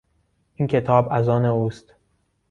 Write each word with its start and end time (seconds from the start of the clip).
این 0.55 0.67
کتاب 0.67 1.07
از 1.11 1.29
آن 1.29 1.45
اوست. 1.45 1.93